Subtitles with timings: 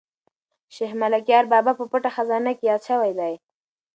[0.75, 3.33] شیخ ملکیار بابا په پټه خزانه کې یاد شوی دی.